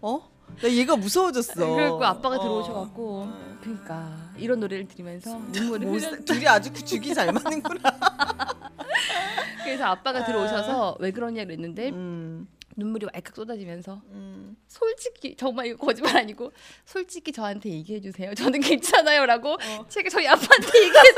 [0.00, 0.30] 어?
[0.62, 1.54] 나 얘가 무서워졌어.
[1.54, 2.40] 그래갖고 아빠가 어.
[2.40, 3.28] 들어오셔갖고
[3.60, 6.24] 그러니까 이런 노래를 들으면서 눈물을 뭐, 흘렸.
[6.24, 7.80] 둘이 아주 죽이 잘 맞는구나.
[9.64, 14.56] 그래서 아빠가 들어오셔서 왜 그러냐 그랬는데 음, 눈물이 왈칵 쏟아지면서 음.
[14.68, 16.52] 솔직히 정말 이거 거짓말 아니고
[16.84, 18.34] 솔직히 저한테 얘기해 주세요.
[18.34, 19.86] 저는 괜찮아요라고 어.
[19.88, 21.16] 제가 저희 아빠한테 얘기했어.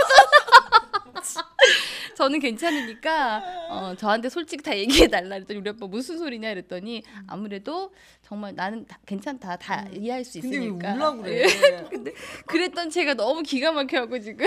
[2.16, 7.92] 저는 괜찮으니까 어, 저한테 솔직히 다 얘기해 달라 그랬더니 우리 아빠 무슨 소리냐 그랬더니 아무래도
[8.22, 10.94] 정말 나는 다, 괜찮다 다 이해할 수 근데 왜 있으니까.
[10.94, 11.42] 울라고 그래?
[11.44, 11.84] 예.
[11.90, 12.12] 근데
[12.46, 14.46] 그랬던 제가 너무 기가 막혀하고 지금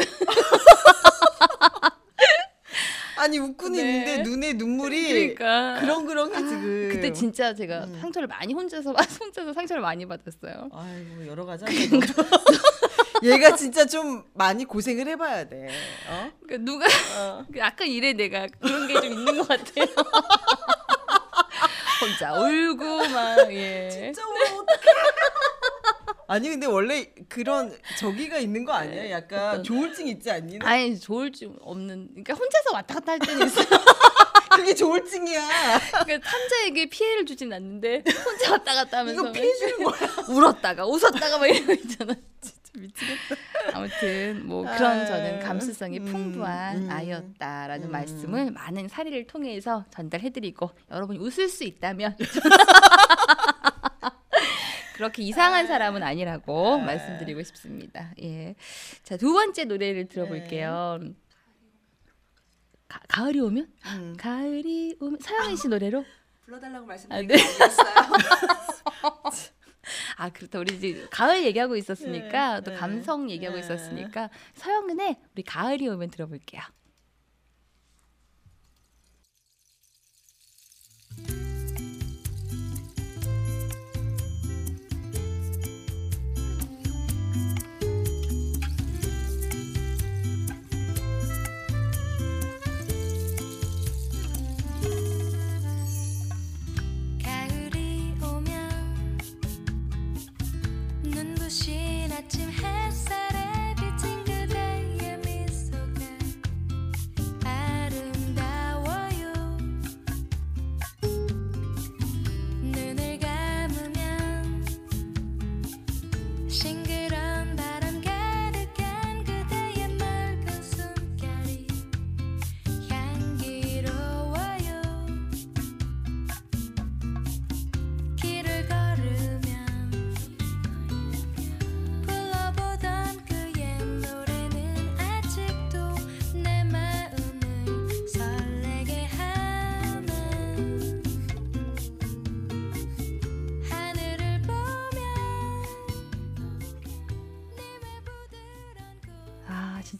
[3.21, 3.81] 아니 웃고는 네.
[3.99, 6.89] 있는데 눈에 눈물이 그러니까 그렁그렁해 지금.
[6.91, 7.99] 그때 진짜 제가 음.
[8.01, 10.69] 상처를 많이 혼자서 혼자서 상처를 많이 받았어요.
[10.73, 11.63] 아이고 여러 가지.
[13.23, 15.67] 얘가 진짜 좀 많이 고생을 해봐야 돼.
[16.09, 16.31] 어?
[16.47, 16.87] 그러니까 누가
[17.19, 17.45] 어.
[17.57, 19.85] 약간 이래 내가 그런 게 좀 있는 것 같아요.
[22.01, 23.87] 혼자 울고 막 예.
[23.91, 24.91] 진짜 뭐 어떡해.
[26.31, 29.09] 아니 근데 원래 그런 저기가 있는 거 아니야?
[29.09, 30.59] 약간 조울증 있지 않니?
[30.59, 30.65] 너?
[30.65, 33.65] 아니 좋을 줄 없는 그러니까 혼자서 왔다 갔다 할 때는 있어요.
[34.55, 35.41] 그게 조울증이야.
[36.05, 39.99] 그러니까 삼자에게 피해를 주진 않는데 혼자 왔다 갔다 하면서 이거 피해 주는 거야.
[40.29, 42.15] 울었다가 웃었다가 막거 있잖아.
[42.39, 43.35] 진짜 미치겠다.
[43.73, 47.91] 아무튼 뭐 그런 아, 저는 감수성이 음, 풍부한 음, 아이였다라는 음.
[47.91, 52.15] 말씀을 많은 사례를 통해서 전달해드리고 여러분이 웃을 수 있다면
[55.01, 56.77] 그렇게 이상한 사람은 아니라고 아.
[56.77, 58.13] 말씀드리고 싶습니다.
[58.21, 58.53] 예.
[59.01, 60.99] 자, 두 번째 노래를 들어볼게요.
[62.87, 63.73] 가, 가을이 오면?
[63.95, 64.15] 음.
[64.15, 66.05] 가을이 오면 서영인 씨 노래로?
[66.45, 67.35] 불러달라고 아, 말씀드린 네.
[70.17, 73.63] 아 그렇다 우리 이제 가을 얘기하고 있었으니까 네, 또 네, 감성 얘기하고 네.
[73.63, 76.61] 있었으니까 서영은의 우리 가을이 오면 들어볼게요.
[101.51, 101.90] 눈부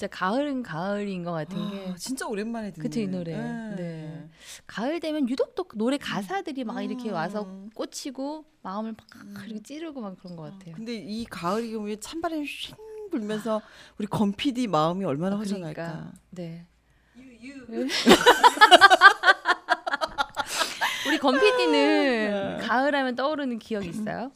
[0.02, 2.82] 진짜 가을은 가을인 것 같은 게 아, 진짜 오랜만에 듣네.
[2.82, 3.38] 그쵸, 이 노래.
[3.76, 4.28] 네.
[4.66, 7.14] 가을 되면 유독 또 노래 가사들이 막 이렇게 음.
[7.14, 9.06] 와서 꽂히고 마음을 막
[9.46, 10.74] 이렇게 찌르고 막 그런 것 같아요.
[10.74, 12.76] 근데 이 가을이 오면 찬바람이 쉥
[13.12, 13.62] 불면서
[14.00, 15.84] 우리 건 PD 마음이 얼마나 허전할까.
[15.84, 16.66] 그러니까 네.
[21.08, 24.32] 우리 건 PD는 가을하면 떠오르는 기억 있어요?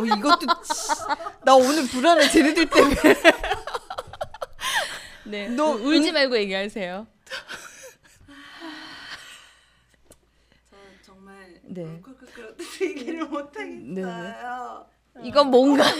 [0.00, 0.46] 아 이것도
[1.44, 2.96] 나 오늘 불안해 쟤네들 때문에.
[5.24, 5.48] 네.
[5.48, 7.06] 너 울지 말고 얘기하세요.
[11.04, 11.82] 정말 네.
[11.82, 14.86] 울컥울컥 얘기를 못 하겠어요.
[15.22, 15.94] 이건 뭔가요?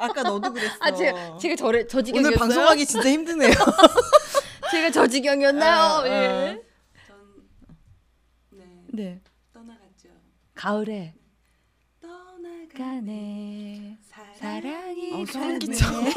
[0.00, 0.76] 아까 너도 그랬어.
[0.80, 2.28] 아 제가 제가 저래 저 지경이었어요.
[2.28, 3.50] 오늘 방송하기 진짜 힘드네요.
[4.70, 5.72] 제가 저 지경이었나요?
[5.72, 6.06] 아, 아.
[6.06, 6.62] 예.
[7.06, 7.16] 전
[8.50, 9.20] 네, 네.
[9.52, 10.08] 떠나갔죠.
[10.54, 11.14] 가을에
[12.78, 13.98] 가네
[14.36, 16.12] 사랑이 소름 가네.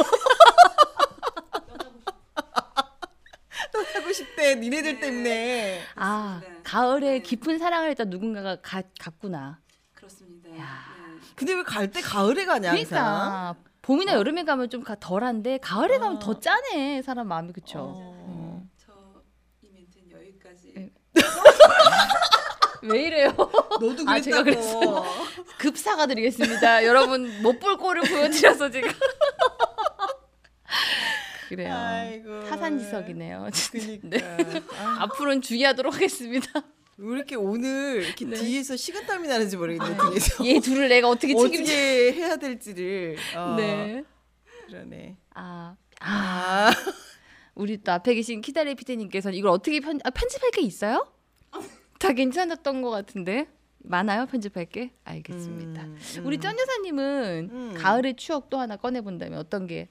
[3.96, 5.00] 하고 싶대 니네들 네.
[5.00, 5.82] 때문에.
[5.96, 6.70] 아 그렇습니다.
[6.70, 7.20] 가을에 네.
[7.22, 9.60] 깊은 사랑을 했던 누군가가 가, 갔구나.
[9.96, 10.50] 그렇습니다.
[10.58, 10.86] 야.
[11.20, 11.20] 네.
[11.36, 12.72] 근데 왜 갈 때 가을에 가냐.
[12.72, 16.20] 그러니까 봄이나 여름에 가면 좀 가- 덜한데 가을에 가면 어.
[16.20, 17.80] 더 짜네 사람 마음이 그쵸.
[17.96, 18.68] 어.
[18.78, 20.74] 저이 멘트는 여기까지.
[20.76, 20.92] 네.
[22.84, 23.30] 왜 이래요?
[23.38, 24.10] 너도 그랬다고.
[24.10, 25.04] 아, 제가 그랬어요.
[25.58, 26.84] 급 사과드리겠습니다.
[26.86, 28.90] 여러분 못 볼 꼴을 보여드려서 지금.
[31.50, 31.74] 그래요.
[31.74, 32.46] 아이고.
[32.48, 33.48] 사산지석이네요.
[33.72, 34.08] 그니까.
[34.10, 34.62] 네.
[34.80, 36.48] 아, 앞으로는 주의하도록 하겠습니다.
[36.98, 38.36] 왜 이렇게 오늘 이렇게 네.
[38.38, 40.46] 뒤에서 식은땀이 나는지 모르겠네 뒤에서.
[40.46, 41.34] 얘 둘을 내가 어떻게?
[41.36, 43.18] 어떻게 해야 될지를.
[43.36, 44.04] 어, 네.
[44.68, 45.18] 그러네.
[45.34, 46.08] 아, 아,
[46.70, 46.72] 아.
[47.54, 51.06] 우리 또 앞에 계신 키다리 피디님께서는 이걸 어떻게 편, 아, 편집할 게 있어요?
[52.02, 53.48] 다 괜찮았던 것 같은데
[53.84, 55.84] 많아요 편집할 게 알겠습니다.
[55.84, 56.42] 음, 우리 음.
[56.42, 57.74] 쩐 여사님은 음.
[57.78, 59.88] 가을의 추억 또 하나 꺼내 본다면 어떤 게?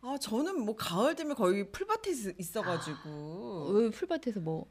[0.00, 3.70] 아 저는 뭐 가을 되면 거의 풀밭에 있- 있어가지고.
[3.72, 4.66] 왜 풀밭에서 뭐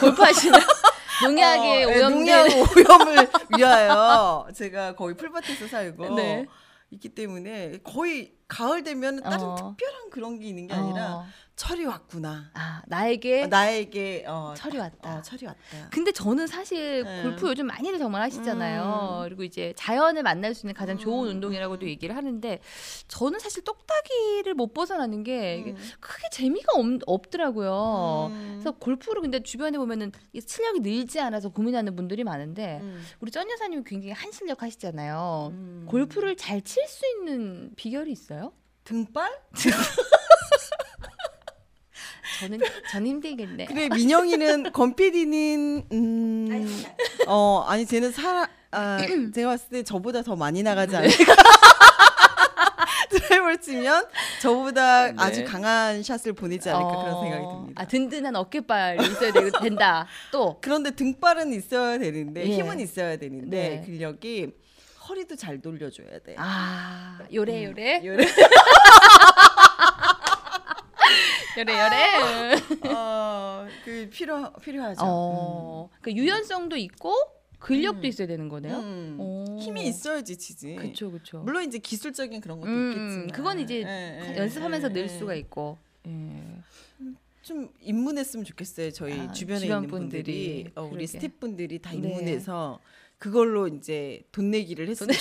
[0.00, 0.58] 골프 하시나?
[1.24, 6.46] 농약의 어, 예, 오염된 농약 오염을 위하여 제가 거의 풀밭에서 살고 네.
[6.90, 9.54] 있기 때문에 거의 가을 되면 다른 어.
[9.56, 11.26] 특별한 그런 게 있는 게 아니라 어.
[11.58, 12.50] 철이 왔구나.
[12.54, 15.18] 아 나에게 어, 나에게 어, 철이 왔다.
[15.18, 15.58] 어, 철이 왔다.
[15.90, 17.22] 근데 저는 사실 네.
[17.22, 19.22] 골프 요즘 많이들 정말 하시잖아요.
[19.22, 19.24] 음.
[19.24, 21.88] 그리고 이제 자연을 만날 수 있는 가장 좋은 음, 운동이라고도 음.
[21.88, 22.60] 얘기를 하는데
[23.08, 25.76] 저는 사실 똑딱이를 못 벗어나는 게 음.
[25.98, 26.74] 크게 재미가
[27.06, 28.48] 없, 더라고요 음.
[28.60, 33.02] 그래서 골프를 근데 주변에 보면은 이 실력이 늘지 않아서 고민하는 분들이 많은데 음.
[33.20, 35.48] 우리 쩐 여사님 굉장히 한 실력 하시잖아요.
[35.52, 35.86] 음.
[35.88, 38.52] 골프를 잘 칠 수 있는 비결이 있어요?
[38.84, 39.30] 등발?
[42.38, 43.66] 저는 저는 힘들겠네.
[43.66, 46.84] 그래 민영이는 건PD는 음,
[47.26, 48.98] 어 아니 쟤는 살아 아,
[49.34, 50.98] 제가 봤을 때 저보다 더 많이 나가지 네.
[50.98, 51.34] 않을까.
[53.10, 54.06] 드라이버를 치면
[54.40, 55.14] 저보다 네.
[55.16, 57.82] 아주 강한 샷을 보내지 않을까 그런 어, 생각이 듭니다.
[57.82, 60.06] 아 든든한 어깨발이 있어야 되, 된다.
[60.30, 62.54] 또 그런데 등발은 있어야 되는데 예.
[62.54, 63.82] 힘은 있어야 되는데 네.
[63.86, 64.52] 근력이
[65.08, 66.34] 허리도 잘 돌려줘야 돼.
[66.36, 68.26] 아 요래 요래 요래.
[71.58, 72.92] 요래 요래.
[72.94, 73.38] 어
[73.84, 75.00] 그 필요 필요하죠.
[75.02, 77.14] 어, 그 유연성도 있고
[77.58, 78.04] 근력도 음.
[78.04, 78.76] 있어야 되는 거네요.
[78.78, 79.16] 음.
[79.18, 79.58] 오.
[79.58, 80.76] 힘이 있어야지 치지.
[80.76, 81.38] 그렇죠, 그렇죠.
[81.40, 85.08] 물론 이제 기술적인 그런 것도 음, 있겠지만 그건 이제 예, 예, 연습하면서 예, 늘 예.
[85.08, 85.78] 수가 있고.
[86.06, 86.12] 예.
[87.42, 88.90] 좀 입문했으면 좋겠어요.
[88.90, 90.72] 저희 아, 주변에 주변 있는 분들이, 분들이.
[90.76, 91.06] 어, 우리.
[91.06, 91.96] 스태프분들이 다 네.
[91.96, 92.78] 입문해서
[93.16, 95.16] 그걸로 이제 돈 내기를 했으면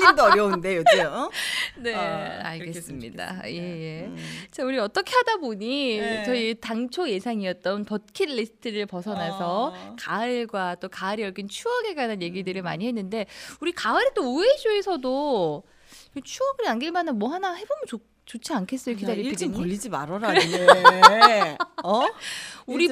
[0.00, 1.06] 살림도 어려운데 요즘.
[1.06, 1.30] 어?
[1.78, 3.42] 네, 아, 알겠습니다.
[3.46, 4.06] 예, 예.
[4.06, 4.16] 음.
[4.50, 6.24] 자, 우리 어떻게 하다 보니 네.
[6.24, 9.96] 저희 당초 예상이었던 버킷리스트를 벗어나서 어.
[9.98, 13.26] 가을과 또 가을이 얽힌 추억에 관한 얘기들을 많이 했는데
[13.60, 15.62] 우리 가을에 또 우회쇼에서도
[16.24, 19.52] 추억을 남길 만한 뭐 하나 해보면 좋, 좋지 않겠어요, 야, 기다리 일좀 피디님?
[19.54, 20.66] 벌리지 말아라, 니네.
[21.82, 22.02] 어?
[22.66, 22.88] 우리.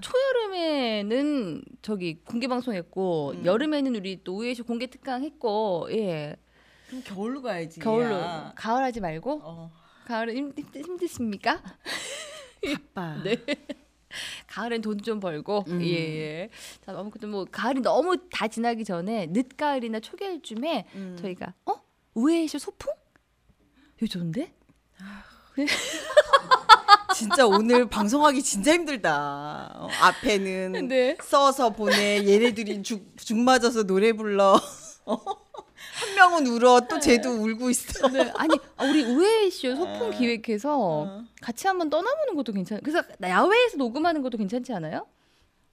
[0.00, 3.44] 초여름에는 저기 공개 방송했고 음.
[3.44, 6.36] 여름에는 우리 또 우회쇼 공개 특강 했고 예
[7.02, 7.80] 그럼 겨울로 가야지.
[7.80, 8.52] 겨울로 야.
[8.56, 9.70] 가을 하지 말고 어,
[10.06, 11.62] 가을은 힘, 힘, 힘드십니까?
[12.94, 13.16] 바빠.
[13.24, 13.36] 네.
[14.46, 15.82] 가을엔 돈 좀 벌고 음.
[15.82, 16.48] 예 예.
[16.84, 21.16] 자 아무튼 뭐 가을이 너무 다 지나기 전에 늦가을이나 초겨울쯤에 음.
[21.20, 21.74] 저희가 어
[22.14, 22.92] 우회쇼 소풍?
[23.98, 24.52] 이거 좋은데?
[27.14, 29.70] 진짜 오늘 방송하기 진짜 힘들다.
[29.74, 31.16] 어, 앞에는 네.
[31.22, 32.18] 써서 보내.
[32.26, 34.60] 얘네들이 죽, 죽 맞아서 노래 불러.
[35.06, 35.16] 어?
[35.96, 36.80] 한 명은 울어.
[36.80, 38.08] 또 쟤도 울고 있어.
[38.08, 38.30] 네.
[38.36, 40.10] 아니 아, 우리 소풍 어.
[40.10, 41.24] 기획해서 어.
[41.40, 42.80] 같이 한번 떠나보는 것도 괜찮아.
[42.84, 45.06] 그래서 야외에서 녹음하는 것도 괜찮지 않아요?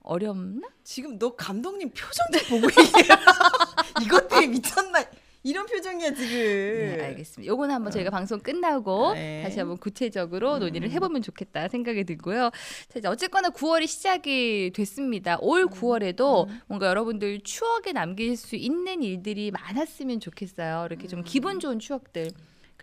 [0.01, 0.67] 어렵나?
[0.83, 3.17] 지금 너 감독님 표정 좀 보고 얘기해라.
[4.01, 5.03] 이것 때문에 미쳤나?
[5.43, 6.27] 이런 표정이야 지금.
[6.29, 7.51] 네, 알겠습니다.
[7.51, 9.43] 요거는 한번 저희가 방송 끝나고 네.
[9.43, 10.91] 다시 한번 구체적으로 논의를 음.
[10.93, 12.49] 해보면 좋겠다 생각이 들고요.
[12.87, 15.37] 자, 이제 어쨌거나 9월이 시작이 됐습니다.
[15.41, 20.87] 올 9월에도 뭔가 여러분들 추억에 남길 수 있는 일들이 많았으면 좋겠어요.
[20.89, 22.29] 이렇게 좀 기분 좋은 추억들.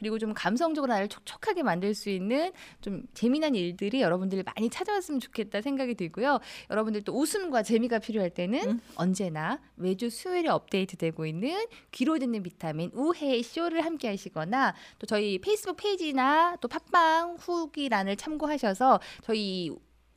[0.00, 5.60] 그리고 좀 감성적으로 나를 촉촉하게 만들 수 있는 좀 재미난 일들이 여러분들이 많이 찾아왔으면 좋겠다
[5.60, 6.40] 생각이 들고요.
[6.70, 8.80] 여러분들 또 웃음과 재미가 필요할 때는 음.
[8.96, 15.76] 언제나 매주 수요일에 업데이트되고 있는 귀로 듣는 비타민 우헤헤 쇼를 함께 하시거나 또 저희 페이스북
[15.76, 19.70] 페이지나 또 팟빵 후기란을 참고하셔서 저희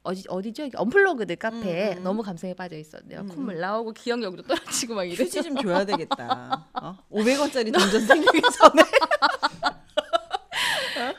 [0.03, 0.69] 어디 어디죠?
[0.75, 2.03] 언플러그드 카페에 음, 음.
[2.03, 3.21] 너무 감성에 빠져 있었네요.
[3.21, 5.15] 음, 콧물 나오고 기억력도 떨어지고 막 이래.
[5.15, 6.67] 휴지 좀 줘야 되겠다.
[6.73, 6.97] 어?
[7.09, 8.81] 500원짜리 동전 생기기 전에.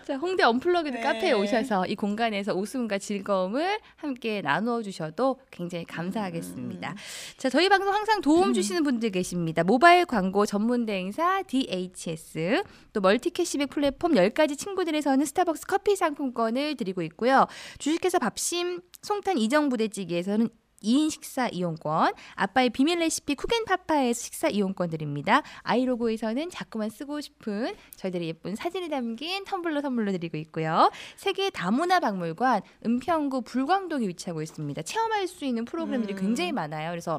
[0.05, 1.03] 자, 홍대 언플러그드 네.
[1.03, 6.91] 카페에 오셔서 이 공간에서 웃음과 즐거움을 함께 나누어 주셔도 굉장히 감사하겠습니다.
[6.91, 6.97] 음.
[7.37, 9.65] 자, 저희 방송 항상 도움 주시는 분들 계십니다.
[9.65, 17.03] 모바일 광고 전문 대행사 DHS, 또 멀티 캐시백 플랫폼 10가지 친구들에서는 스타벅스 커피 상품권을 드리고
[17.03, 17.47] 있고요.
[17.79, 20.49] 주식회사 밥심 송탄 이정 부대찌개에서는
[20.85, 25.43] 2인 식사 이용권, 아빠의 비밀 레시피 쿠겐파파에서 식사 이용권 드립니다.
[25.63, 30.91] 아이로고에서는 자꾸만 쓰고 싶은 저희들의 예쁜 사진이 담긴 텀블러 선물로 드리고 있고요.
[31.17, 34.83] 세계 다문화 박물관 은평구 불광동에 위치하고 있습니다.
[34.83, 36.19] 체험할 수 있는 프로그램들이 음.
[36.19, 36.91] 굉장히 많아요.
[36.91, 37.19] 그래서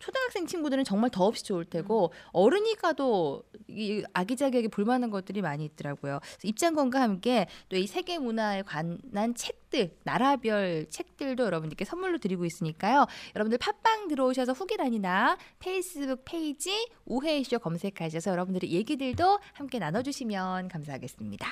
[0.00, 6.20] 초등학생 친구들은 정말 더없이 좋을 테고 어른이 가도 이 아기자기하게 볼만한 것들이 많이 있더라고요.
[6.42, 13.06] 입장권과 함께 또 이 세계 문화에 관한 책들 나라별 책들도 여러분들께 선물로 드리고 있으니까요.
[13.34, 21.46] 여러분들 팟빵 들어오셔서 후기란이나 페이스북 페이지 우회쇼 검색하셔서 여러분들의 얘기들도 함께 나눠주시면 감사하겠습니다.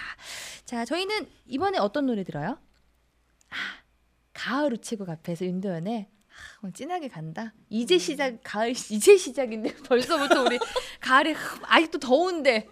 [0.65, 2.59] 자, 저희는 이번에 어떤 노래 들어요?
[3.51, 3.57] 아,
[4.35, 6.18] 가을 우체국 앞에서 윤도현의 아,
[6.63, 7.53] 오늘 진하게 간다.
[7.69, 10.59] 이제 시작 가을 시- 이제 시작인데 벌써부터 우리
[11.01, 12.67] 가을에 아직도 더운데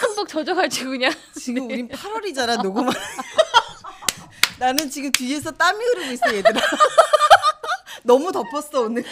[0.00, 2.92] 한복 젖어가지고 그냥 지금 우린 8월이잖아 녹음을.
[4.58, 6.60] 나는 지금 뒤에서 땀이 흐르고 있어 얘들아.
[8.04, 9.02] 너무 덮었어 오늘.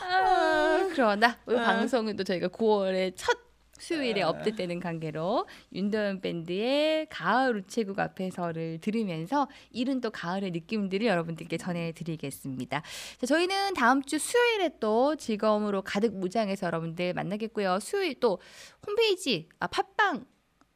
[0.00, 1.64] 아, 그러나 오늘 아.
[1.64, 3.36] 방송은 또 저희가 9월의 첫
[3.82, 4.28] 수요일에 아.
[4.28, 12.82] 업데이트되는 관계로 윤도현 밴드의 가을 우체국 앞에서를 들으면서 이른 또 가을의 느낌들을 여러분들께 전해드리겠습니다.
[13.18, 17.80] 자, 저희는 다음 주 수요일에 또 즐거움으로 가득 무장해서 여러분들 만나겠고요.
[17.80, 18.38] 수요일 또
[18.86, 20.26] 홈페이지 아 팟빵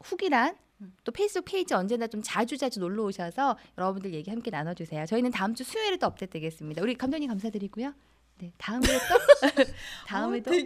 [0.03, 0.57] 후기란
[1.03, 5.05] 또 페이스북 페이지 언제나 좀 자주 자주 놀러 오셔서 여러분들 얘기 함께 나눠주세요.
[5.05, 6.81] 저희는 다음 주 수요일에 또 업데이트되겠습니다.
[6.81, 7.93] 우리 감독님 감사드리고요.
[8.39, 9.63] 네 다음에 또?
[10.07, 10.51] 다음에 또?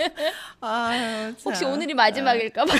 [0.60, 1.72] 아, 혹시 참.
[1.72, 2.72] 오늘이 마지막일까 봐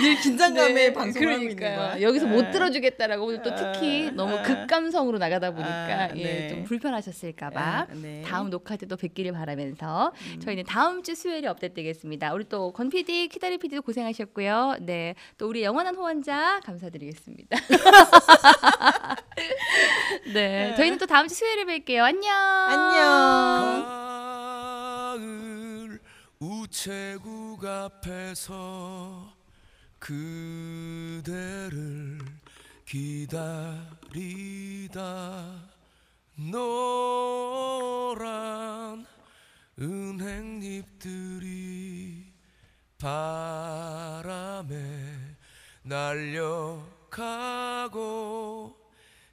[0.00, 1.90] 늘 긴장감에 네, 방송을 하고 있는 그러니까요.
[1.90, 2.02] 거야.
[2.02, 2.50] 여기서 못 아.
[2.50, 4.42] 들어주겠다라고 오늘 또 특히 아, 너무 아.
[4.42, 6.48] 극감성으로 나가다 보니까 아, 예, 네.
[6.48, 8.22] 좀 불편하셨을까봐 아, 네.
[8.24, 10.40] 다음 녹화 때도 뵙기를 바라면서 음.
[10.40, 12.32] 저희는 다음 주 수요일에 업데이트되겠습니다.
[12.32, 14.76] 우리 또건 PD, 키다리 PD도 고생하셨고요.
[14.80, 17.56] 네, 또 우리 영원한 호원자 감사드리겠습니다.
[20.34, 22.02] 네, 저희는 또 다음 주 수요일에 뵐게요.
[22.02, 22.34] 안녕.
[22.70, 23.98] 안녕.
[26.40, 29.37] 우체국 앞에서
[29.98, 31.68] 그대를
[32.84, 34.08] 기다리다
[36.50, 37.78] 노란
[39.78, 41.38] 은행잎들이
[42.98, 44.76] 바람에
[45.82, 47.18] 날려가고